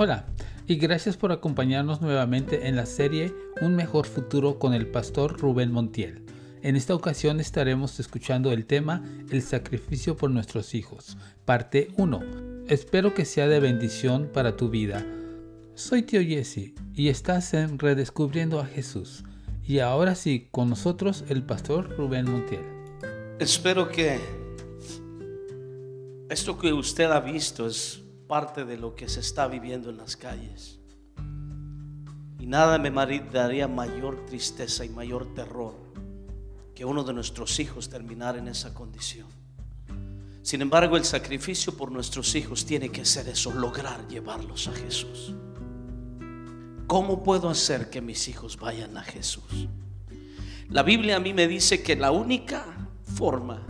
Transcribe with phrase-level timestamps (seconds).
[0.00, 0.26] Hola
[0.68, 5.72] y gracias por acompañarnos nuevamente en la serie Un mejor futuro con el pastor Rubén
[5.72, 6.24] Montiel.
[6.62, 12.20] En esta ocasión estaremos escuchando el tema El sacrificio por nuestros hijos, parte 1.
[12.68, 15.04] Espero que sea de bendición para tu vida.
[15.74, 19.24] Soy tío Jesse y estás en Redescubriendo a Jesús.
[19.66, 22.62] Y ahora sí, con nosotros el pastor Rubén Montiel.
[23.40, 24.20] Espero que
[26.30, 30.16] esto que usted ha visto es parte de lo que se está viviendo en las
[30.16, 30.78] calles.
[32.38, 32.90] Y nada me
[33.32, 35.74] daría mayor tristeza y mayor terror
[36.74, 39.26] que uno de nuestros hijos terminar en esa condición.
[40.42, 45.34] Sin embargo, el sacrificio por nuestros hijos tiene que ser eso, lograr llevarlos a Jesús.
[46.86, 49.68] ¿Cómo puedo hacer que mis hijos vayan a Jesús?
[50.70, 52.64] La Biblia a mí me dice que la única
[53.04, 53.66] forma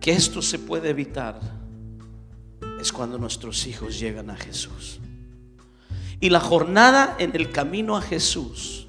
[0.00, 1.59] que esto se puede evitar
[2.80, 5.00] es cuando nuestros hijos llegan a Jesús.
[6.20, 8.86] Y la jornada en el camino a Jesús,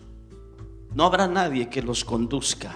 [0.94, 2.75] no habrá nadie que los conduzca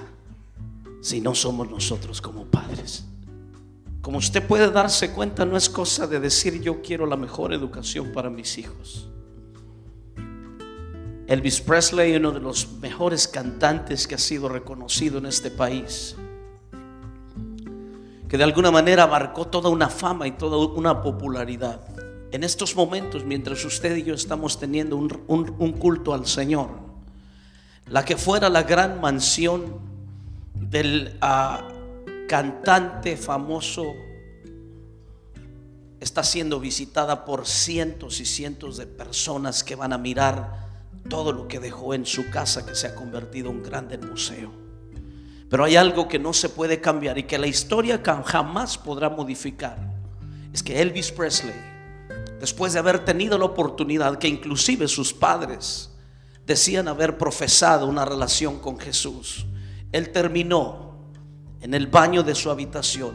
[1.01, 3.05] si no somos nosotros como padres.
[4.01, 8.11] Como usted puede darse cuenta, no es cosa de decir yo quiero la mejor educación
[8.13, 9.09] para mis hijos.
[11.27, 16.15] Elvis Presley, uno de los mejores cantantes que ha sido reconocido en este país,
[18.27, 21.81] que de alguna manera abarcó toda una fama y toda una popularidad.
[22.31, 26.69] En estos momentos, mientras usted y yo estamos teniendo un, culto al Señor,
[27.87, 29.79] la que fuera la gran mansión
[30.53, 31.67] del ah,
[32.27, 33.85] cantante famoso
[35.99, 40.65] está siendo visitada por cientos y cientos de personas que van a mirar
[41.09, 44.64] todo lo que dejó en su casa que se ha convertido en un grande museo.
[45.49, 49.77] Pero hay algo que no se puede cambiar y que la historia jamás podrá modificar.
[50.51, 51.55] Es que Elvis Presley,
[52.39, 55.91] después de haber tenido la oportunidad que inclusive sus padres
[56.45, 59.45] decían haber profesado una relación con Jesús,
[59.91, 61.11] él terminó
[61.61, 63.13] en el baño de su habitación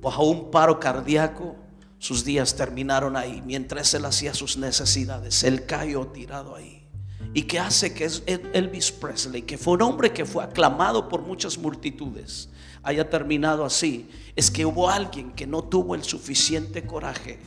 [0.00, 1.56] bajo un paro cardíaco
[1.98, 3.42] sus días terminaron ahí.
[3.46, 6.81] Mientras él hacía sus necesidades, él cayó tirado ahí
[7.34, 11.56] y que hace que Elvis Presley, que fue un hombre que fue aclamado por muchas
[11.56, 12.48] multitudes,
[12.82, 17.38] haya terminado así, es que hubo alguien que no tuvo el suficiente coraje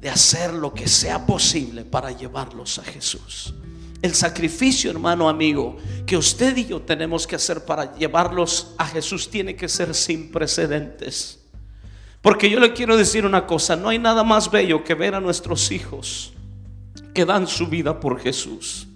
[0.00, 3.54] de hacer lo que sea posible para llevarlos a Jesús.
[4.02, 5.76] El sacrificio, hermano amigo,
[6.06, 10.30] que usted y yo tenemos que hacer para llevarlos a Jesús tiene que ser sin
[10.30, 11.40] precedentes.
[12.20, 15.20] Porque yo le quiero decir una cosa, no hay nada más bello que ver a
[15.20, 16.34] nuestros hijos
[17.14, 18.88] que dan su vida por Jesús.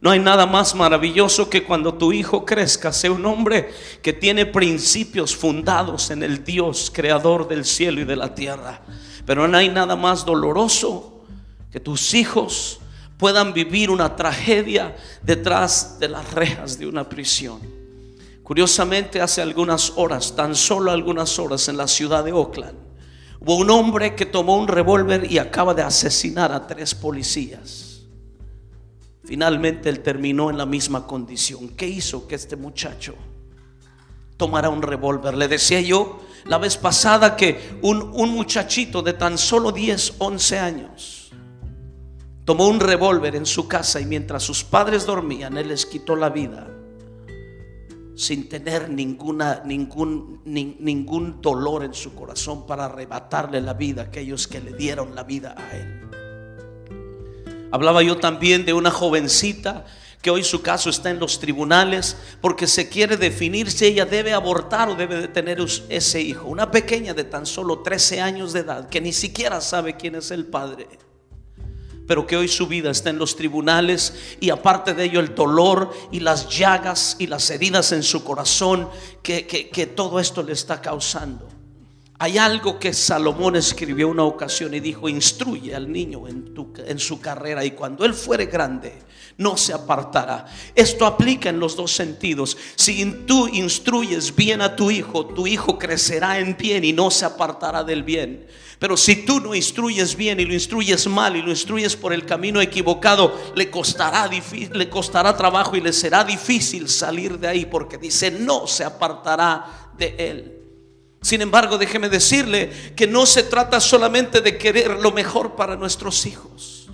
[0.00, 4.46] No hay nada más maravilloso que cuando tu hijo crezca, sea un hombre que tiene
[4.46, 8.80] principios fundados en el Dios creador del cielo y de la tierra.
[9.26, 11.22] Pero no hay nada más doloroso
[11.70, 12.80] que tus hijos
[13.18, 17.60] puedan vivir una tragedia detrás de las rejas de una prisión.
[18.42, 22.76] Curiosamente, hace algunas horas, tan solo algunas horas en la ciudad de Oakland,
[23.38, 27.89] hubo un hombre que tomó un revólver y acaba de asesinar a tres policías.
[29.30, 31.68] Finalmente él terminó en la misma condición.
[31.76, 33.14] ¿Qué hizo que este muchacho
[34.36, 35.36] tomara un revólver?
[35.36, 41.30] Le decía yo la vez pasada que un, muchachito de tan solo 10, 11 años
[42.44, 46.30] tomó un revólver en su casa y mientras sus padres dormían, él les quitó la
[46.30, 46.66] vida
[48.16, 54.48] sin tener ninguna, ningún, ningún dolor en su corazón para arrebatarle la vida a aquellos
[54.48, 56.09] que le dieron la vida a él.
[57.70, 59.84] Hablaba yo también de una jovencita
[60.22, 64.32] que hoy su caso está en los tribunales porque se quiere definir si ella debe
[64.32, 66.48] abortar o debe de tener ese hijo.
[66.48, 70.30] Una pequeña de tan solo 13 años de edad que ni siquiera sabe quién es
[70.30, 70.88] el padre.
[72.06, 75.92] Pero que hoy su vida está en los tribunales y aparte de ello el dolor
[76.10, 78.88] y las llagas y las heridas en su corazón
[79.22, 81.59] que, que todo esto le está causando.
[82.22, 86.54] Hay algo que Salomón escribió una ocasión y dijo, instruye al niño en,
[86.86, 88.92] en, su carrera y cuando él fuere grande
[89.38, 90.44] no se apartará.
[90.74, 92.58] Esto aplica en los dos sentidos.
[92.76, 97.24] Si tú instruyes bien a tu hijo, tu hijo crecerá en bien y no se
[97.24, 98.46] apartará del bien.
[98.78, 102.26] Pero si tú no instruyes bien y lo instruyes mal y lo instruyes por el
[102.26, 107.96] camino equivocado, le costará, le costará trabajo y le será difícil salir de ahí porque
[107.96, 110.59] dice, no se apartará de él.
[111.22, 116.24] Sin embargo, déjeme decirle que no se trata solamente de querer lo mejor para nuestros
[116.24, 116.88] hijos.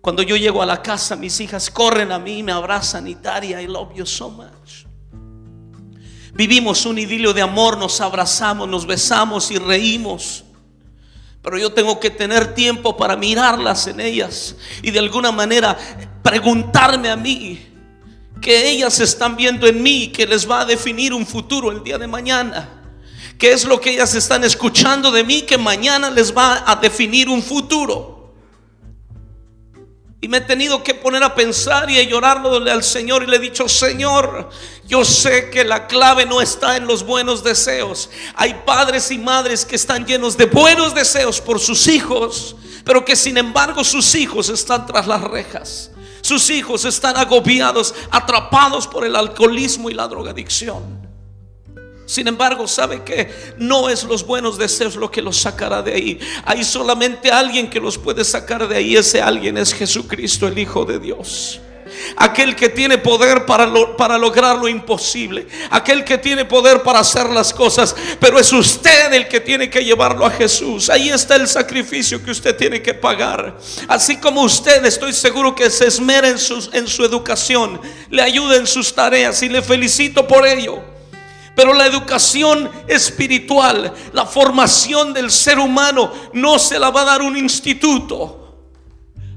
[0.00, 3.62] Cuando yo llego a la casa, mis hijas corren a mí, me abrazan y Daria,
[3.62, 4.84] I love you so much.
[6.34, 10.44] Vivimos un idilio de amor, nos abrazamos, nos besamos y reímos.
[11.40, 15.78] Pero yo tengo que tener tiempo para mirarlas en ellas y de alguna manera
[16.22, 17.64] preguntarme a mí
[18.40, 21.96] que ellas están viendo en mí que les va a definir un futuro el día
[21.96, 22.83] de mañana.
[23.38, 27.28] ¿Qué es lo que ellas están escuchando de mí que mañana les va a definir
[27.28, 28.14] un futuro?
[30.24, 33.36] Y me he tenido que poner a pensar y a llorarle al Señor y le
[33.36, 34.48] he dicho, Señor,
[34.86, 38.08] yo sé que la clave no está en los buenos deseos.
[38.34, 42.56] Hay padres y madres que están llenos de buenos deseos por sus hijos,
[42.86, 45.90] pero que sin embargo sus hijos están tras las rejas.
[46.22, 51.03] Sus hijos están agobiados, atrapados por el alcoholismo y la drogadicción.
[52.06, 56.20] Sin embargo, sabe que no es los buenos deseos lo que los sacará de ahí.
[56.44, 58.96] Hay solamente alguien que los puede sacar de ahí.
[58.96, 61.60] Ese alguien es Jesucristo, el Hijo de Dios.
[62.16, 65.46] Aquel que tiene poder para, para lograr lo imposible.
[65.70, 67.94] Aquel que tiene poder para hacer las cosas.
[68.20, 70.90] Pero es usted el que tiene que llevarlo a Jesús.
[70.90, 73.56] Ahí está el sacrificio que usted tiene que pagar.
[73.88, 76.36] Así como usted, estoy seguro que se esmera en
[76.72, 77.80] en su educación.
[78.10, 80.93] Le ayuda en sus tareas y le felicito por ello.
[81.54, 87.22] Pero la educación espiritual, la formación del ser humano, no se la va a dar
[87.22, 88.40] un instituto.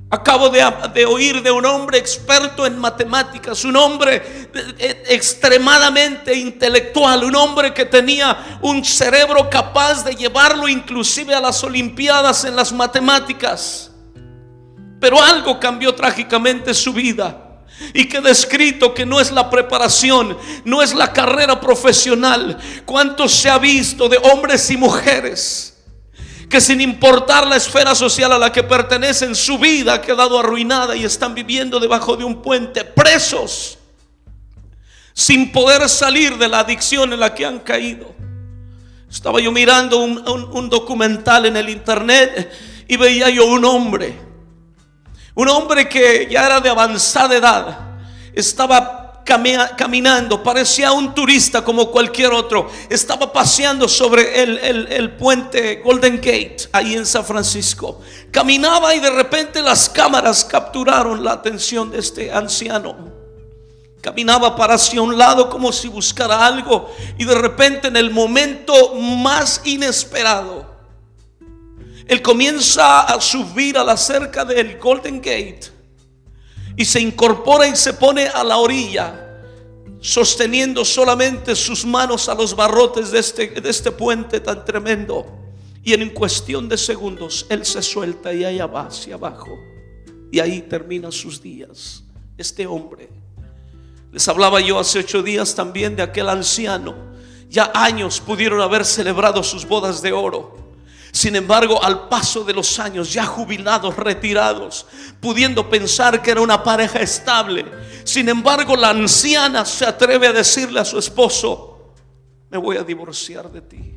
[0.09, 4.49] Acabo de, oír de un hombre experto en matemáticas, un hombre
[5.09, 12.45] extremadamente intelectual, un hombre que tenía un cerebro capaz de llevarlo inclusive a las Olimpiadas
[12.45, 13.91] en las matemáticas.
[15.01, 17.46] Pero algo cambió trágicamente su vida.
[17.93, 22.57] Y queda escrito que no es la preparación, no es la carrera profesional.
[22.85, 25.77] ¿Cuánto se ha visto de hombres y mujeres
[26.49, 30.95] que sin importar la esfera social a la que pertenecen, su vida ha quedado arruinada
[30.95, 33.77] y están viviendo debajo de un puente, presos,
[35.13, 38.15] sin poder salir de la adicción en la que han caído?
[39.09, 42.51] Estaba yo mirando un, un documental en el internet
[42.87, 44.26] y veía yo un hombre
[45.37, 47.79] un hombre que ya era de avanzada edad,
[48.33, 56.69] estaba caminando, parecía un turista como cualquier otro, estaba paseando sobre el, puente Golden Gate,
[56.71, 58.01] ahí en San Francisco.
[58.31, 62.95] Caminaba y de repente las cámaras capturaron la atención de este anciano.
[64.01, 68.95] Caminaba para hacia un lado como si buscara algo y de repente en el momento
[68.95, 70.66] más inesperado,
[72.07, 75.71] él comienza a subir a la cerca del Golden Gate
[76.77, 79.41] y se incorpora y se pone a la orilla,
[79.99, 85.25] sosteniendo solamente sus manos a los barrotes de este, de este puente tan tremendo.
[85.83, 89.57] Y en cuestión de segundos, Él se suelta y allá va hacia abajo.
[90.31, 92.03] Y ahí termina sus días.
[92.37, 93.09] Este hombre.
[94.11, 96.95] Les hablaba yo hace ocho días también de aquel anciano.
[97.49, 100.66] Ya años pudieron haber celebrado sus bodas de oro
[101.11, 104.85] sin embargo, al paso de los años, ya jubilados, retirados,
[105.19, 107.65] pudiendo pensar que era una pareja estable,
[108.03, 111.93] sin embargo, la anciana se atreve a decirle a su esposo,
[112.49, 113.93] me voy a divorciar de ti.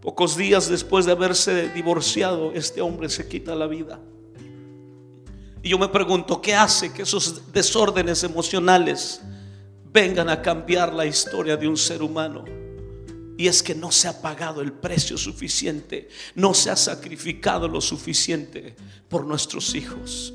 [0.00, 3.98] Pocos días después de haberse divorciado, este hombre se quita la vida.
[5.62, 9.20] Y yo me pregunto, ¿qué hace que esos desórdenes emocionales
[9.92, 12.44] vengan a cambiar la historia de un ser humano?
[13.38, 17.80] Y es que no se ha pagado el precio suficiente, no se ha sacrificado lo
[17.80, 18.74] suficiente
[19.08, 20.34] por nuestros hijos.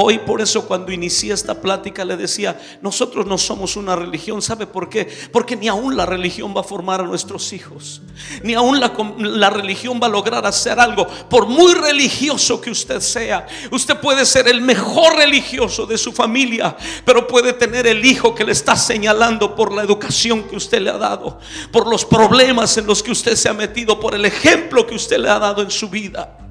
[0.00, 4.64] Hoy por eso cuando inicié esta plática le decía, nosotros no somos una religión, ¿sabe
[4.64, 5.08] por qué?
[5.32, 8.00] Porque ni aún la religión va a formar a nuestros hijos,
[8.44, 11.04] ni aún la, la, religión va a lograr hacer algo.
[11.28, 16.76] Por muy religioso que usted sea, usted puede ser el mejor religioso de su familia,
[17.04, 20.90] pero puede tener el hijo que le está señalando por la educación que usted le
[20.90, 21.40] ha dado,
[21.72, 25.18] por los problemas en los que usted se ha metido, por el ejemplo que usted
[25.18, 26.47] le ha dado en su vida.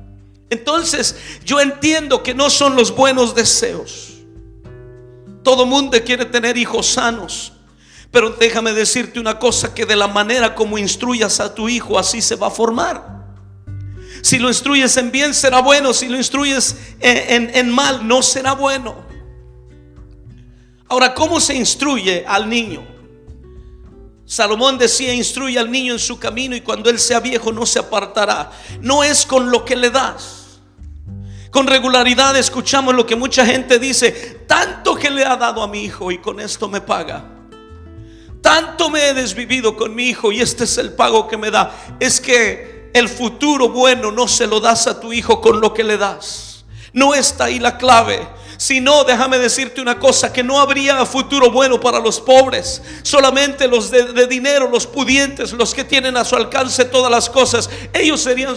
[0.49, 4.13] Entonces yo entiendo que no son los buenos deseos.
[5.43, 7.53] Todo mundo quiere tener hijos sanos.
[8.11, 12.21] Pero déjame decirte una cosa, que de la manera como instruyas a tu hijo, así
[12.21, 13.17] se va a formar.
[14.21, 15.93] Si lo instruyes en bien, será bueno.
[15.93, 19.05] Si lo instruyes en, en mal, no será bueno.
[20.87, 22.87] Ahora, ¿cómo se instruye al niño?
[24.25, 27.79] Salomón decía, instruye al niño en su camino y cuando él sea viejo no se
[27.79, 28.51] apartará.
[28.81, 30.36] No es con lo que le das.
[31.57, 34.11] Con regularidad escuchamos lo que mucha gente dice,
[34.45, 37.25] tanto que le ha dado a mi hijo y con esto me paga.
[38.43, 41.75] Tanto me he desvivido con mi hijo y este es el pago que me da.
[41.99, 45.83] Es que el futuro bueno no se lo das a tu hijo con lo que
[45.83, 46.63] le das.
[46.93, 48.19] No está ahí la clave.
[48.57, 52.81] Si no, déjame decirte una cosa, que no habría futuro bueno para los pobres.
[53.03, 57.69] Solamente los de, dinero, los pudientes, los que tienen a su alcance todas las cosas,
[57.93, 58.55] ellos serían,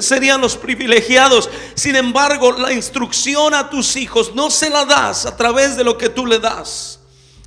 [0.00, 1.48] serían los privilegiados.
[1.76, 5.96] Sin embargo, la instrucción a tus hijos no se la das a través de lo
[5.96, 6.98] que tú le das.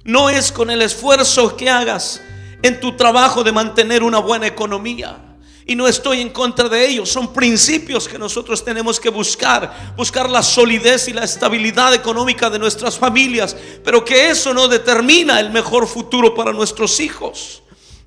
[0.05, 2.21] No es con el esfuerzo que hagas
[2.63, 5.26] en tu trabajo de mantener una buena economía.
[5.69, 7.09] Y no estoy en contra de ellos.
[7.09, 9.93] Son principios que nosotros tenemos que buscar.
[9.97, 13.55] Buscar la solidez y la estabilidad económica de nuestras familias.
[13.83, 17.63] Pero que eso no determina el mejor futuro para nuestros hijos.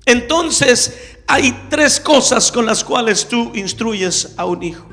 [0.07, 4.89] Entonces hay tres cosas con las cuales tú instruyes a un hijo.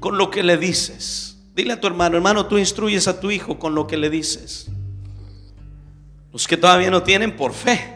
[0.00, 1.36] Con lo que le dices.
[1.54, 4.68] Dile a tu hermano, hermano, tú instruyes a tu hijo con lo que le dices.
[6.32, 7.95] Los que todavía no tienen por fe.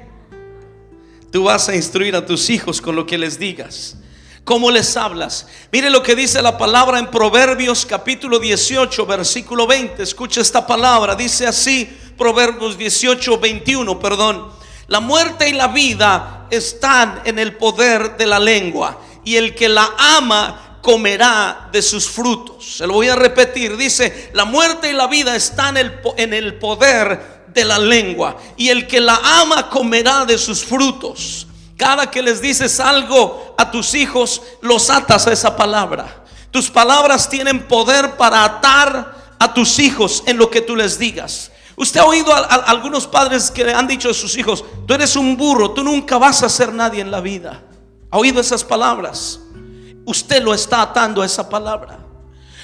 [1.31, 3.97] Tú vas a instruir a tus hijos con lo que les digas.
[4.43, 5.47] ¿Cómo les hablas?
[5.71, 10.03] Mire lo que dice la palabra en Proverbios capítulo 18, versículo 20.
[10.03, 11.15] Escucha esta palabra.
[11.15, 14.49] Dice así, Proverbios 18, 21, perdón.
[14.89, 19.01] La muerte y la vida están en el poder de la lengua.
[19.25, 22.79] Y el que la ama comerá de sus frutos.
[22.79, 23.77] Se lo voy a repetir.
[23.77, 28.87] Dice, la muerte y la vida están en el poder de la lengua y el
[28.87, 31.47] que la ama comerá de sus frutos.
[31.77, 36.25] Cada que les dices algo a tus hijos, los atas a esa palabra.
[36.51, 41.51] Tus palabras tienen poder para atar a tus hijos en lo que tú les digas.
[41.77, 45.37] Usted ha oído a, algunos padres que han dicho a sus hijos, tú eres un
[45.37, 47.63] burro, tú nunca vas a ser nadie en la vida.
[48.11, 49.41] ¿Ha oído esas palabras?
[50.05, 51.99] Usted lo está atando a esa palabra.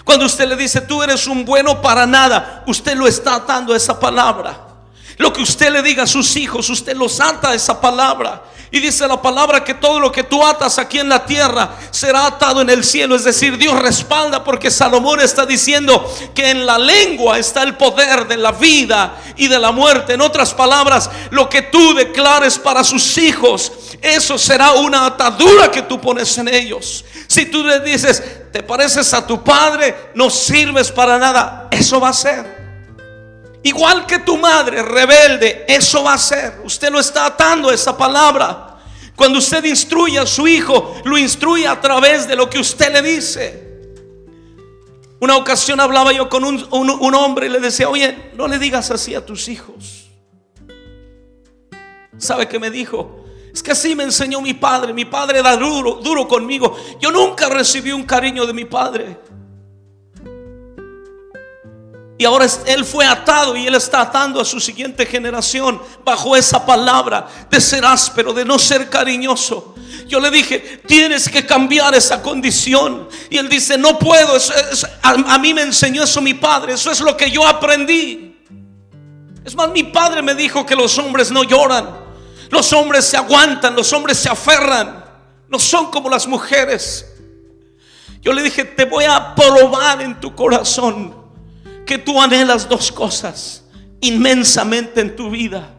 [0.04, 3.76] Cuando usted le dice, tú eres un bueno para nada, usted lo está atando a
[3.76, 4.65] esa palabra.
[5.18, 8.42] Lo que usted le diga a sus hijos, usted los ata a esa palabra.
[8.70, 12.26] Y dice la palabra que todo lo que tú atas aquí en la tierra será
[12.26, 13.14] atado en el cielo.
[13.14, 18.26] Es decir, Dios respalda porque Salomón está diciendo que en la lengua está el poder
[18.26, 20.14] de la vida y de la muerte.
[20.14, 25.82] En otras palabras, lo que tú declares para sus hijos, eso será una atadura que
[25.82, 27.04] tú pones en ellos.
[27.28, 32.08] Si tú le dices, te pareces a tu padre, no sirves para nada, eso va
[32.08, 32.55] a ser.
[33.66, 36.60] Igual que tu madre rebelde, eso va a ser.
[36.62, 38.78] Usted lo está atando a esa palabra.
[39.16, 43.02] Cuando usted instruye a su hijo, lo instruye a través de lo que usted le
[43.02, 43.66] dice.
[45.18, 49.16] Una ocasión hablaba yo con un, hombre y le decía, oye, no le digas así
[49.16, 50.10] a tus hijos.
[52.18, 53.24] ¿Sabe qué me dijo?
[53.52, 54.92] Es que así me enseñó mi padre.
[54.92, 56.76] Mi padre era duro, duro conmigo.
[57.00, 59.18] Yo nunca recibí un cariño de mi padre.
[62.18, 66.64] Y ahora él fue atado y él está atando a su siguiente generación bajo esa
[66.64, 69.74] palabra de ser áspero, de no ser cariñoso.
[70.06, 73.08] Yo le dije, tienes que cambiar esa condición.
[73.28, 74.38] Y él dice, no puedo.
[75.02, 76.72] a, mí me enseñó eso mi padre.
[76.72, 78.38] Eso es lo que yo aprendí.
[79.44, 82.06] Es más, mi padre me dijo que los hombres no lloran.
[82.48, 85.04] Los hombres se aguantan, los hombres se aferran.
[85.48, 87.12] No son como las mujeres.
[88.22, 91.25] Yo le dije, te voy a probar en tu corazón
[91.86, 93.64] que tú anhelas dos cosas
[94.00, 95.72] inmensamente en tu vida.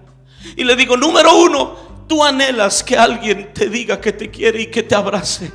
[0.56, 4.68] Y le digo, número uno, tú anhelas que alguien te diga que te quiere y
[4.68, 5.52] que te abrace.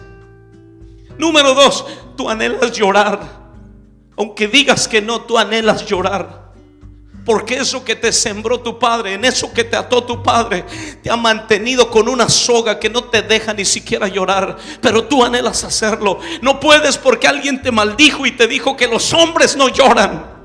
[1.18, 3.42] Número dos, tú anhelas llorar.
[4.16, 6.42] Aunque digas que no, tú anhelas llorar.
[7.24, 10.64] Porque eso que te sembró tu padre, en eso que te ató tu padre,
[11.02, 14.56] te ha mantenido con una soga que no te deja ni siquiera llorar.
[14.80, 16.18] Pero tú anhelas hacerlo.
[16.42, 20.41] No puedes porque alguien te maldijo y te dijo que los hombres no lloran.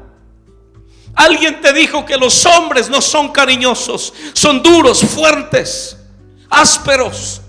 [1.18, 5.98] Alguien te dijo que los hombres no son cariñosos, son duros, fuertes,
[6.48, 7.42] ásperos.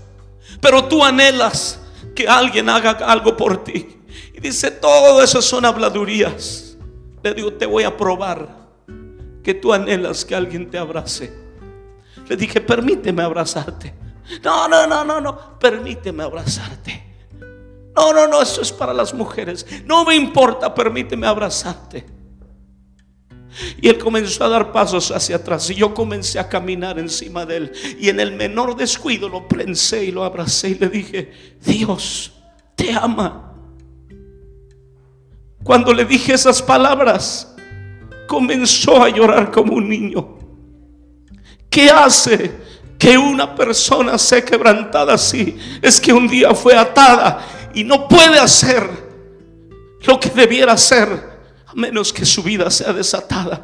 [0.59, 1.79] Pero tú anhelas
[2.15, 4.01] que alguien haga algo por ti.
[4.33, 6.75] Y dice, todo eso son habladurías.
[7.21, 8.49] Le digo, te voy a probar
[9.43, 11.31] que tú anhelas que alguien te abrace.
[12.27, 13.93] Le dije, permíteme abrazarte.
[14.43, 17.03] No, no, no, no, no, permíteme abrazarte.
[17.95, 19.63] No, no, no, eso es para las mujeres.
[19.85, 22.18] No me importa, permíteme abrazarte.
[23.81, 27.57] Y él comenzó a dar pasos hacia atrás y yo comencé a caminar encima de
[27.57, 27.71] él.
[27.99, 31.31] Y en el menor descuido lo prensé y lo abracé y le dije,
[31.63, 32.31] Dios
[32.75, 33.53] te ama.
[35.63, 37.55] Cuando le dije esas palabras,
[38.27, 40.37] comenzó a llorar como un niño.
[41.69, 42.51] ¿Qué hace
[42.97, 45.57] que una persona sea quebrantada así?
[45.81, 48.89] Es que un día fue atada y no puede hacer
[50.05, 51.28] lo que debiera hacer
[51.69, 53.61] a menos que su vida sea desatada.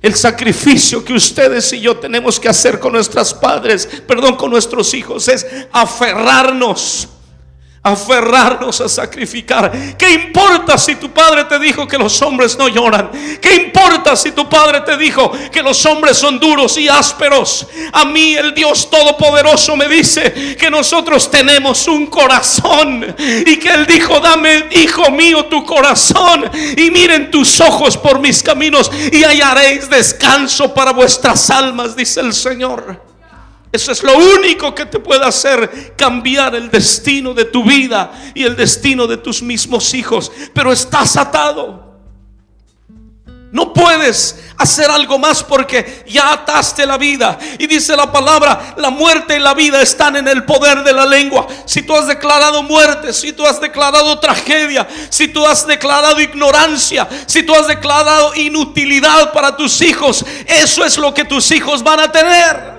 [0.00, 4.94] El sacrificio que ustedes y yo tenemos que hacer con nuestras padres, perdón, con nuestros
[4.94, 7.08] hijos, es aferrarnos
[7.86, 9.96] aferrarnos a sacrificar.
[9.96, 13.10] ¿Qué importa si tu padre te dijo que los hombres no lloran?
[13.40, 17.66] ¿Qué importa si tu padre te dijo que los hombres son duros y ásperos?
[17.92, 23.86] A mí el Dios Todopoderoso me dice que nosotros tenemos un corazón y que Él
[23.86, 29.88] dijo, dame, hijo mío, tu corazón y miren tus ojos por mis caminos y hallaréis
[29.88, 33.05] descanso para vuestras almas, dice el Señor.
[33.76, 38.42] Eso es lo único que te puede hacer cambiar el destino de tu vida y
[38.42, 40.32] el destino de tus mismos hijos.
[40.54, 41.84] Pero estás atado.
[43.52, 47.38] No puedes hacer algo más porque ya ataste la vida.
[47.58, 51.04] Y dice la palabra, la muerte y la vida están en el poder de la
[51.04, 51.46] lengua.
[51.66, 57.06] Si tú has declarado muerte, si tú has declarado tragedia, si tú has declarado ignorancia,
[57.26, 62.00] si tú has declarado inutilidad para tus hijos, eso es lo que tus hijos van
[62.00, 62.75] a tener.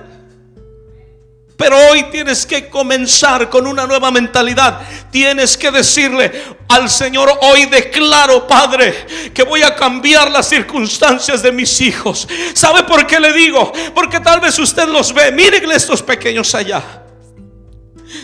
[1.58, 4.80] Pero hoy tienes que comenzar con una nueva mentalidad.
[5.10, 6.30] Tienes que decirle
[6.68, 12.28] al Señor, hoy declaro, Padre, que voy a cambiar las circunstancias de mis hijos.
[12.54, 13.72] ¿Sabe por qué le digo?
[13.92, 15.32] Porque tal vez usted los ve.
[15.32, 17.07] Mírenle estos pequeños allá.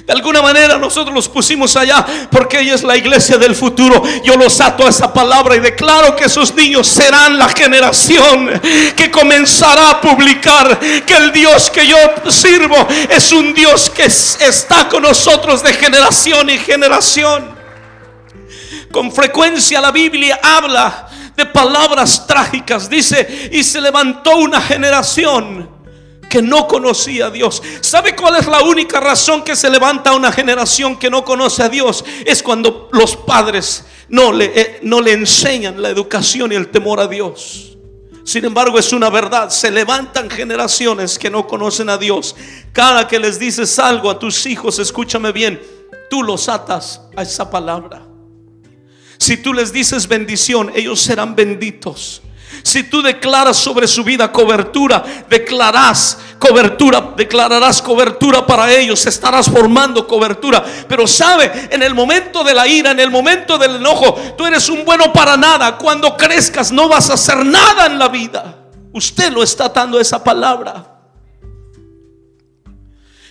[0.07, 4.03] De alguna manera nosotros los pusimos allá porque ella es la iglesia del futuro.
[4.23, 8.61] Yo los ato a esa palabra y declaro que esos niños serán la generación
[8.97, 11.97] que comenzará a publicar que el Dios que yo
[12.29, 12.77] sirvo
[13.11, 17.55] es un Dios que está con nosotros de generación en generación.
[18.91, 22.89] Con frecuencia la Biblia habla de palabras trágicas.
[22.89, 25.74] Dice, y se levantó una generación
[26.35, 27.63] que no conocía a Dios.
[27.81, 31.69] ¿Sabe cuál es la única razón que se levanta una generación que no conoce a
[31.69, 32.05] Dios?
[32.27, 36.99] Es cuando los padres no le, eh, no le enseñan la educación y el temor
[36.99, 37.77] a Dios.
[38.25, 39.49] Sin embargo, es una verdad.
[39.51, 42.35] Se levantan generaciones que no conocen a Dios.
[42.73, 45.63] Cada que les dices algo a tus hijos, escúchame bien,
[46.11, 48.05] tú los atas a esa palabra.
[49.19, 52.23] Si tú les dices bendición, ellos serán benditos.
[52.63, 60.07] Si tú declaras sobre su vida cobertura, declarás cobertura, declararás cobertura para ellos, estarás formando
[60.07, 60.65] cobertura.
[60.89, 64.69] Pero sabe, en el momento de la ira, en el momento del enojo, tú eres
[64.69, 65.77] un bueno para nada.
[65.79, 68.57] Cuando crezcas no vas a hacer nada en la vida.
[68.93, 70.95] Usted lo está dando esa palabra.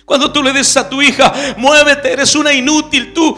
[0.04, 3.36] Cuando tú le dices a tu hija, muévete, eres una inútil, tú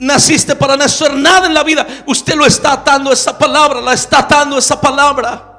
[0.00, 1.86] naciste para no hacer nada en la vida.
[2.06, 5.49] Usted lo está atando esa palabra, la está atando esa palabra.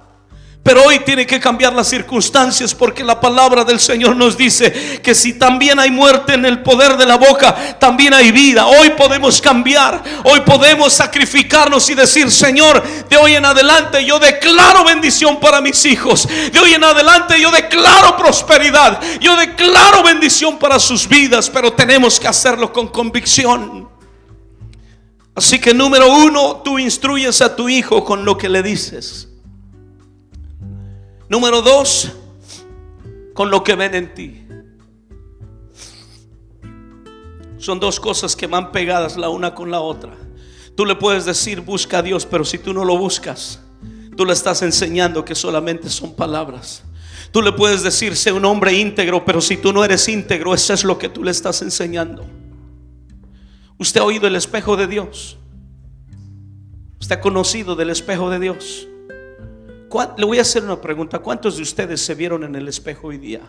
[0.63, 5.15] Pero hoy tiene que cambiar las circunstancias porque la palabra del Señor nos dice que
[5.15, 8.67] si también hay muerte en el poder de la boca, también hay vida.
[8.67, 14.83] Hoy podemos cambiar, hoy podemos sacrificarnos y decir, Señor, de hoy en adelante yo declaro
[14.83, 16.27] bendición para mis hijos.
[16.51, 19.01] De hoy en adelante yo declaro prosperidad.
[19.19, 23.89] Yo declaro bendición para sus vidas, pero tenemos que hacerlo con convicción.
[25.33, 29.30] Así que número uno, tú instruyes a tu hijo con lo que le dices.
[31.31, 32.11] Número dos,
[33.33, 34.45] con lo que ven en ti.
[37.57, 40.13] Son dos cosas que van pegadas la una con la otra.
[40.75, 43.61] Tú le puedes decir, busca a Dios, pero si tú no lo buscas,
[44.17, 46.83] tú le estás enseñando que solamente son palabras.
[47.31, 50.73] Tú le puedes decir, sé un hombre íntegro, pero si tú no eres íntegro, eso
[50.73, 52.25] es lo que tú le estás enseñando.
[53.77, 55.37] Usted ha oído el espejo de Dios.
[56.99, 58.89] Usted ha conocido del espejo de Dios.
[60.17, 61.19] Le voy a hacer una pregunta.
[61.19, 63.41] ¿Cuántos de ustedes se vieron en el espejo hoy día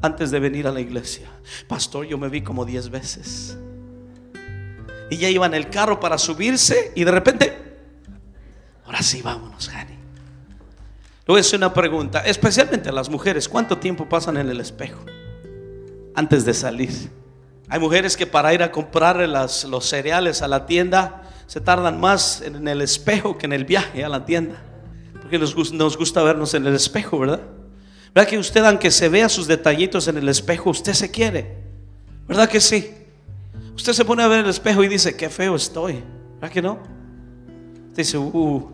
[0.00, 1.28] antes de venir a la iglesia?
[1.66, 3.58] Pastor, yo me vi como 10 veces.
[5.10, 7.56] Y ya iba en el carro para subirse y de repente,
[8.84, 9.94] ahora sí, vámonos, Jani.
[9.94, 13.48] Le voy a hacer una pregunta, especialmente a las mujeres.
[13.48, 15.00] ¿Cuánto tiempo pasan en el espejo
[16.14, 17.10] antes de salir?
[17.68, 22.40] Hay mujeres que para ir a comprar los cereales a la tienda se tardan más
[22.40, 24.62] en el espejo que en el viaje a la tienda.
[25.26, 27.40] Porque nos, gusta vernos en el espejo, ¿verdad?
[28.14, 31.64] ¿Verdad que usted, aunque se vea sus detallitos en el espejo, usted se quiere?
[32.28, 32.92] ¿Verdad que sí?
[33.74, 36.00] Usted se pone a ver el espejo y dice, qué feo estoy.
[36.34, 36.78] ¿Verdad que no?
[37.88, 38.72] Usted dice, uh,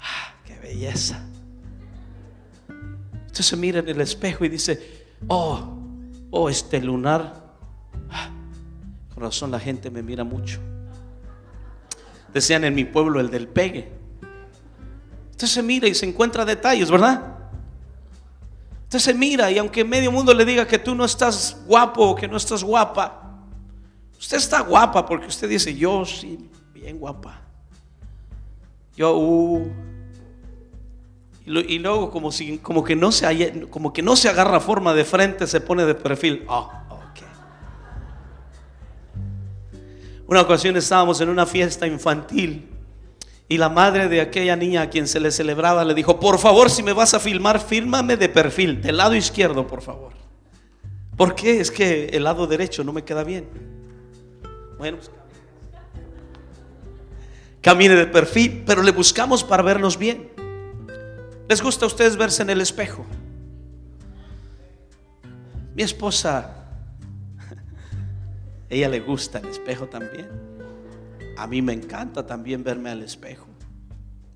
[0.00, 1.24] ah, qué belleza.
[3.26, 5.78] Usted se mira en el espejo y dice, oh,
[6.32, 7.54] oh, este lunar
[9.14, 10.58] con razón la gente me mira mucho.
[12.34, 14.01] Decían en mi pueblo el del pegue.
[15.42, 17.20] Usted se mira y se encuentra detalles, ¿verdad?
[18.84, 22.14] Usted se mira y aunque medio mundo le diga que tú no estás guapo o
[22.14, 23.40] que no estás guapa,
[24.16, 27.40] usted está guapa porque usted dice, yo sí, bien guapa.
[28.96, 29.68] Yo, uh.
[31.44, 35.04] y, luego como, si, como, que no se, como que no se agarra forma de
[35.04, 36.44] frente, se pone de perfil.
[36.46, 36.70] Oh,
[40.28, 42.71] Una ocasión estábamos en una fiesta infantil
[43.52, 46.70] y la madre de aquella niña a quien se le celebraba le dijo, por favor,
[46.70, 50.14] si me vas a filmar, fírmame de perfil, del lado izquierdo, por favor.
[51.18, 51.60] ¿Por qué?
[51.60, 53.46] Es que el lado derecho no me queda bien.
[54.78, 55.10] Bueno, pues,
[57.60, 60.30] camine de perfil, pero le buscamos para vernos bien.
[61.46, 63.04] ¿Les gusta a ustedes verse en el espejo?
[65.74, 66.56] Mi esposa,
[68.70, 70.51] ella le gusta el espejo también.
[71.36, 73.46] A mí me encanta también verme al espejo.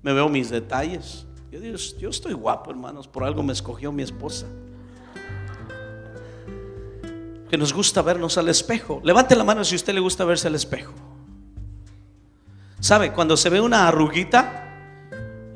[0.01, 1.25] Me veo mis detalles.
[1.51, 4.45] Yo digo, yo estoy guapo, hermanos, por algo me escogió mi esposa.
[7.49, 9.01] Que nos gusta vernos al espejo.
[9.03, 10.93] Levante la mano si a usted le gusta verse al espejo.
[12.79, 13.13] ¿Sabe?
[13.13, 14.65] Cuando se ve una arruguita,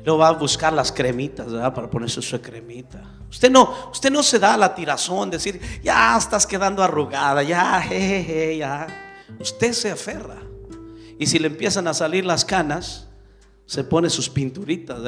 [0.04, 1.48] no va a buscar las cremitas.
[1.52, 3.02] Para ponerse su cremita.
[3.30, 8.58] Usted no, usted no se da la tirazón, decir, ya estás quedando arrugada, ya, jejeje,
[8.58, 8.86] ya.
[9.38, 10.51] Usted se aferra.
[11.22, 13.06] Y si le empiezan a salir las canas,
[13.64, 14.98] se pone sus pinturitas.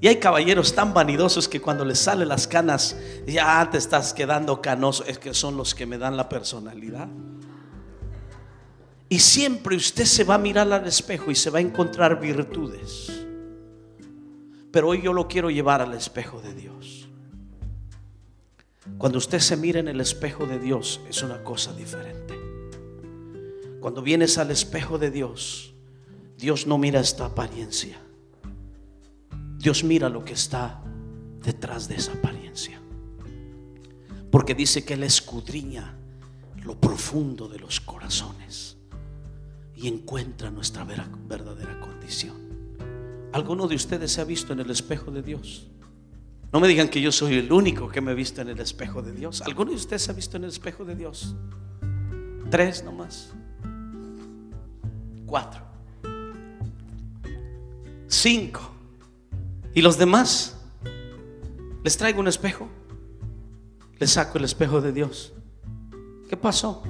[0.00, 4.60] Y hay caballeros tan vanidosos que cuando les salen las canas, ya te estás quedando
[4.60, 5.04] canoso.
[5.06, 7.06] Es que son los que me dan la personalidad.
[9.08, 13.12] Y siempre usted se va a mirar al espejo y se va a encontrar virtudes.
[14.72, 17.08] Pero hoy yo lo quiero llevar al espejo de Dios.
[18.98, 22.41] Cuando usted se mira en el espejo de Dios es una cosa diferente.
[23.82, 25.74] Cuando vienes al espejo de Dios,
[26.38, 27.98] Dios no mira esta apariencia.
[29.58, 30.80] Dios mira lo que está
[31.42, 32.80] detrás de esa apariencia.
[34.30, 35.98] Porque dice que Él escudriña
[36.62, 38.76] lo profundo de los corazones
[39.74, 42.36] y encuentra nuestra verdadera condición.
[43.32, 45.66] ¿Alguno de ustedes se ha visto en el espejo de Dios?
[46.52, 49.02] No me digan que yo soy el único que me he visto en el espejo
[49.02, 49.42] de Dios.
[49.42, 51.34] ¿Alguno de ustedes se ha visto en el espejo de Dios?
[52.48, 53.34] Tres nomás.
[55.32, 55.62] Cuatro.
[58.06, 58.60] Cinco.
[59.72, 60.58] ¿Y los demás?
[61.82, 62.68] Les traigo un espejo.
[63.98, 65.32] Les saco el espejo de Dios.
[66.28, 66.82] ¿Qué pasó?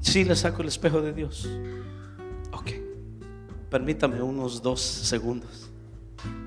[0.00, 1.46] Sí, le saco el espejo de Dios.
[2.52, 2.70] Ok.
[3.68, 5.70] Permítame unos dos segundos.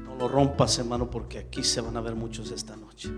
[0.03, 3.11] No lo rompas, hermano, porque aquí se van a ver muchos esta noche.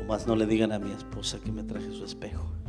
[0.00, 2.63] O más no le digan a mi esposa que me traje su espejo.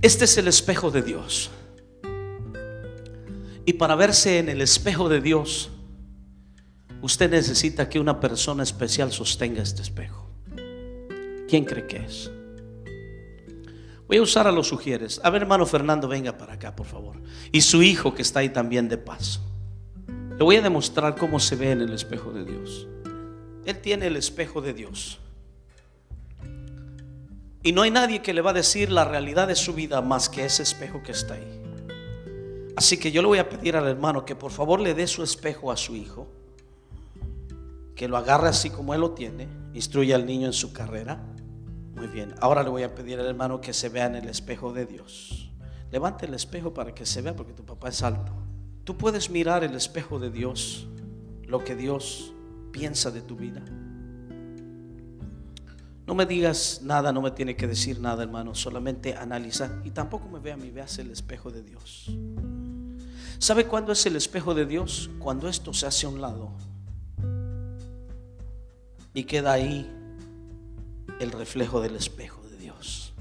[0.00, 1.50] Este es el espejo de Dios.
[3.64, 5.70] Y para verse en el espejo de Dios,
[7.02, 10.30] usted necesita que una persona especial sostenga este espejo.
[11.48, 12.30] ¿Quién cree que es?
[14.06, 15.20] Voy a usar a los sugieres.
[15.24, 17.20] A ver, hermano Fernando, venga para acá, por favor.
[17.50, 19.40] Y su hijo que está ahí también de paso.
[20.06, 22.86] Le voy a demostrar cómo se ve en el espejo de Dios.
[23.66, 25.18] Él tiene el espejo de Dios.
[27.68, 30.30] Y no hay nadie que le va a decir la realidad de su vida más
[30.30, 31.62] que ese espejo que está ahí.
[32.74, 35.22] Así que yo le voy a pedir al hermano que por favor le dé su
[35.22, 36.26] espejo a su hijo.
[37.94, 39.48] Que lo agarre así como él lo tiene.
[39.74, 41.22] Instruya al niño en su carrera.
[41.94, 44.72] Muy bien, ahora le voy a pedir al hermano que se vea en el espejo
[44.72, 45.52] de Dios.
[45.92, 48.32] Levante el espejo para que se vea porque tu papá es alto.
[48.84, 50.86] Tú puedes mirar el espejo de Dios,
[51.44, 52.32] lo que Dios
[52.72, 53.62] piensa de tu vida.
[56.08, 60.26] No me digas nada, no me tiene que decir nada, hermano, solamente analiza y tampoco
[60.26, 62.10] me vea a mí, veas el espejo de Dios.
[63.38, 65.10] ¿Sabe cuándo es el espejo de Dios?
[65.18, 66.52] Cuando esto se hace a un lado
[69.12, 69.86] y queda ahí
[71.20, 73.12] el reflejo del espejo de Dios.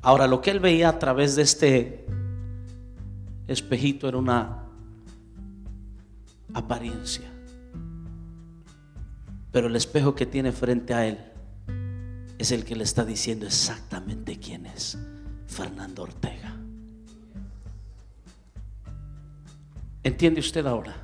[0.00, 2.06] Ahora, lo que él veía a través de este
[3.46, 4.64] espejito era una
[6.54, 7.30] apariencia.
[9.52, 11.25] Pero el espejo que tiene frente a él
[12.38, 14.98] es el que le está diciendo exactamente quién es
[15.46, 16.56] Fernando Ortega.
[20.02, 20.94] ¿Entiende usted ahora?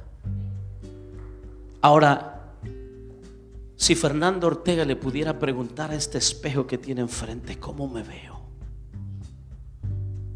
[1.81, 2.55] Ahora,
[3.77, 8.41] si Fernando Ortega le pudiera preguntar a este espejo que tiene enfrente, ¿cómo me veo?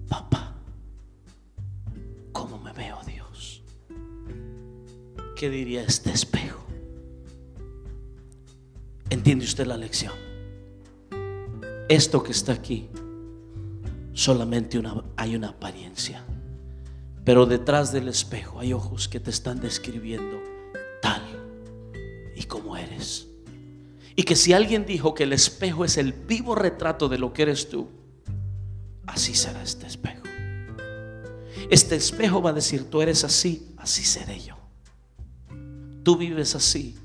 [0.08, 0.56] Papá,
[2.32, 3.62] ¿cómo me veo Dios?
[5.36, 6.64] ¿Qué diría este espejo?
[9.10, 10.25] ¿Entiende usted la lección?
[11.88, 12.88] Esto que está aquí,
[14.12, 14.82] solamente
[15.16, 16.24] hay una apariencia,
[17.24, 20.42] pero detrás del espejo hay ojos que te están describiendo
[21.00, 21.22] tal
[22.34, 23.28] y como eres.
[24.16, 27.42] Y que si alguien dijo que el espejo es el vivo retrato de lo que
[27.42, 27.88] eres tú,
[29.06, 30.24] así será este espejo.
[31.70, 34.56] Este espejo va a decir, tú eres así, así seré yo.
[36.02, 36.96] Tú vives así,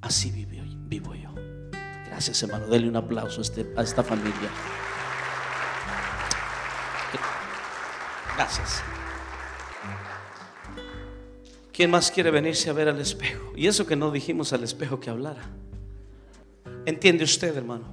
[0.00, 1.33] así vivo yo.
[2.14, 2.68] Gracias, hermano.
[2.68, 4.48] Dele un aplauso a, este, a esta familia.
[8.36, 8.84] Gracias.
[11.72, 13.52] ¿Quién más quiere venirse a ver al espejo?
[13.56, 15.42] Y eso que no dijimos al espejo que hablara.
[16.86, 17.86] ¿Entiende usted, hermano?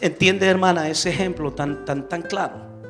[0.00, 2.80] ¿Entiende, hermana, ese ejemplo tan, tan, tan claro?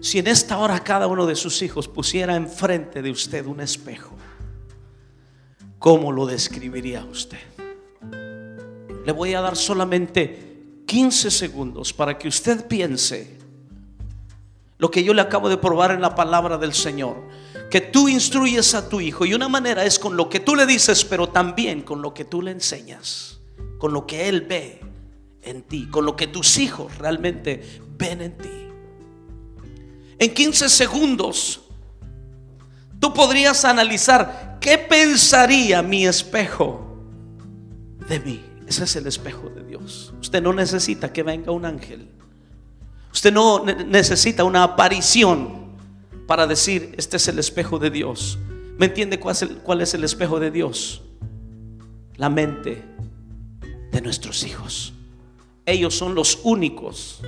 [0.00, 4.16] Si en esta hora cada uno de sus hijos pusiera enfrente de usted un espejo,
[5.78, 7.59] ¿cómo lo describiría usted?
[9.10, 13.38] Le voy a dar solamente 15 segundos para que usted piense
[14.78, 17.16] lo que yo le acabo de probar en la palabra del Señor.
[17.72, 20.64] Que tú instruyes a tu hijo y una manera es con lo que tú le
[20.64, 23.40] dices, pero también con lo que tú le enseñas,
[23.78, 24.80] con lo que él ve
[25.42, 28.68] en ti, con lo que tus hijos realmente ven en ti.
[30.20, 31.62] En 15 segundos,
[33.00, 36.96] tú podrías analizar qué pensaría mi espejo
[38.08, 38.49] de mí.
[38.70, 40.14] Ese es el espejo de Dios.
[40.20, 42.06] Usted no necesita que venga un ángel.
[43.12, 45.72] Usted no necesita una aparición
[46.28, 48.38] para decir, este es el espejo de Dios.
[48.78, 51.02] ¿Me entiende cuál es, el, cuál es el espejo de Dios?
[52.16, 52.84] La mente
[53.90, 54.92] de nuestros hijos.
[55.66, 57.22] Ellos son los únicos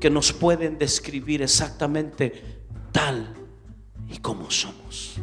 [0.00, 2.42] que nos pueden describir exactamente
[2.90, 3.34] tal
[4.10, 5.16] y como somos.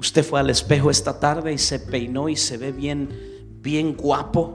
[0.00, 3.35] Usted fue al espejo esta tarde y se peinó y se ve bien,
[3.66, 4.54] bien guapo,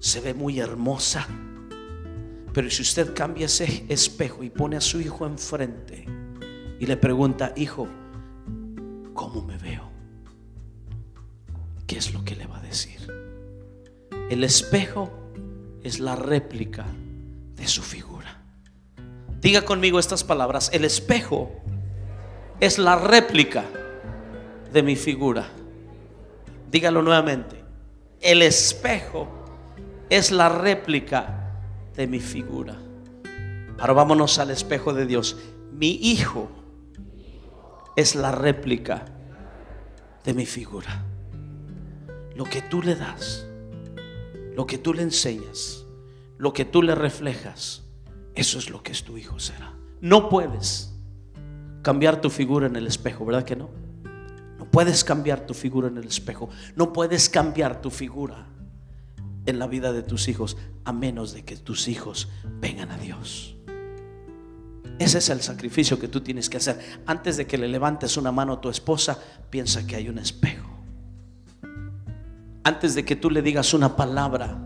[0.00, 1.26] se ve muy hermosa
[2.56, 6.06] pero si usted cambia ese espejo y pone a su hijo enfrente
[6.80, 7.86] y le pregunta, hijo,
[9.12, 9.90] ¿cómo me veo?
[11.86, 13.12] ¿Qué es lo que le va a decir?
[14.30, 15.10] El espejo
[15.82, 16.86] es la réplica
[17.56, 18.42] de su figura.
[19.38, 20.70] Diga conmigo estas palabras.
[20.72, 21.50] El espejo
[22.58, 23.66] es la réplica
[24.72, 25.46] de mi figura.
[26.70, 27.65] Dígalo nuevamente.
[28.26, 29.28] El espejo
[30.10, 31.60] es la réplica
[31.94, 32.76] de mi figura.
[33.78, 35.36] Ahora vámonos al espejo de Dios.
[35.70, 36.48] Mi hijo
[37.94, 39.04] es la réplica
[40.24, 41.04] de mi figura.
[42.34, 43.46] Lo que tú le das,
[44.56, 45.84] lo que tú le enseñas,
[46.36, 47.84] lo que tú le reflejas,
[48.34, 49.72] eso es lo que es tu hijo será.
[50.00, 50.92] No puedes
[51.82, 53.85] cambiar tu figura en el espejo, ¿verdad que no?
[54.76, 56.50] Puedes cambiar tu figura en el espejo.
[56.74, 58.44] No puedes cambiar tu figura
[59.46, 62.28] en la vida de tus hijos a menos de que tus hijos
[62.60, 63.56] vengan a Dios.
[64.98, 66.78] Ese es el sacrificio que tú tienes que hacer.
[67.06, 70.68] Antes de que le levantes una mano a tu esposa, piensa que hay un espejo.
[72.62, 74.58] Antes de que tú le digas una palabra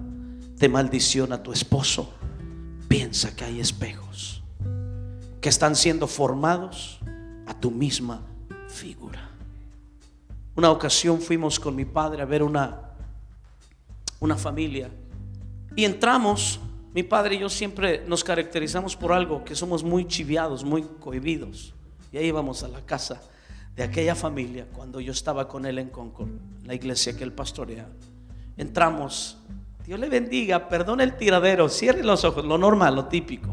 [0.56, 2.12] de maldición a tu esposo,
[2.88, 4.42] piensa que hay espejos
[5.40, 6.98] que están siendo formados
[7.46, 8.22] a tu misma
[8.66, 9.29] figura.
[10.60, 12.90] Una ocasión fuimos con mi padre a ver una
[14.18, 14.90] una familia.
[15.74, 16.60] Y entramos,
[16.92, 21.72] mi padre y yo siempre nos caracterizamos por algo, que somos muy chiviados, muy cohibidos.
[22.12, 23.22] Y ahí íbamos a la casa
[23.74, 26.28] de aquella familia cuando yo estaba con él en Concord,
[26.66, 27.88] la iglesia que él pastorea.
[28.58, 29.38] Entramos,
[29.86, 33.48] Dios le bendiga, perdone el tiradero, cierre los ojos, lo normal, lo típico.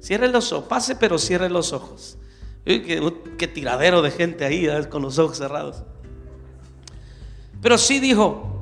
[0.00, 2.18] Cierre los ojos, pase pero cierre los ojos.
[2.64, 5.84] Qué, tiradero de gente ahí con los ojos cerrados.
[7.62, 8.60] Pero sí dijo,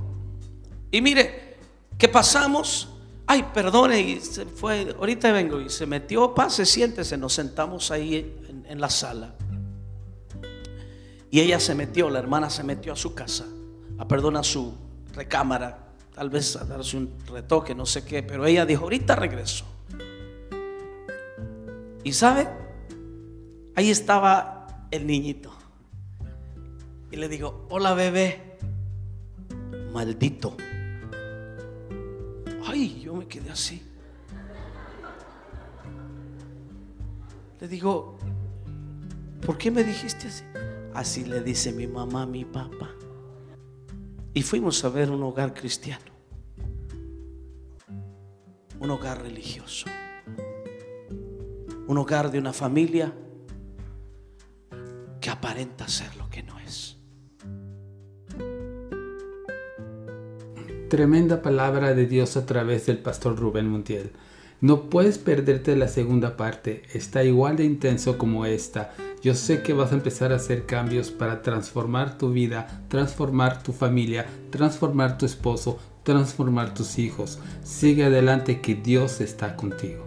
[0.91, 1.57] y mire,
[1.97, 2.91] que pasamos,
[3.27, 8.37] ay, perdone, y se fue, ahorita vengo, y se metió, pase, siéntese, nos sentamos ahí
[8.69, 9.35] en, la sala.
[11.31, 13.47] Y ella se metió, la hermana se metió a su casa,
[13.99, 14.75] a perdonar su
[15.15, 19.65] recámara, tal vez a darse un retoque, no sé qué, pero ella dijo, ahorita regreso.
[22.05, 22.49] Y sabe,
[23.77, 25.53] ahí estaba el niñito.
[27.11, 28.50] Y le digo, hola bebé,
[29.93, 30.57] maldito.
[32.65, 33.83] Ay, yo me quedé así.
[37.61, 38.17] Le digo,
[39.45, 40.45] ¿por qué me dijiste así?
[40.95, 42.91] Así le dice mi mamá mi papá.
[44.33, 46.11] Y fuimos a ver un hogar cristiano.
[48.79, 49.87] Un hogar religioso.
[51.87, 53.13] Un hogar de una familia
[55.21, 56.50] que aparenta ser lo que no
[60.91, 64.11] Tremenda palabra de Dios a través del pastor Rubén Montiel.
[64.61, 68.93] No puedes perderte la segunda parte, está igual de intenso como esta.
[69.23, 73.73] Yo sé que vas a empezar a hacer cambios para transformar tu vida, transformar tu
[73.73, 77.39] familia, transformar tu esposo, transformar tus hijos.
[77.63, 80.05] Sigue adelante que Dios está contigo.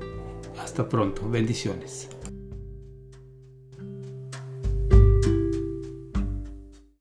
[0.62, 2.10] Hasta pronto, bendiciones.